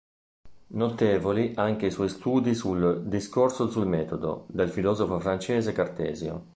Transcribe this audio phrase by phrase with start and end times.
[0.69, 6.45] Notevoli anche i suoi studi sul "Discorso sul metodo" del filosofo francese Cartesio.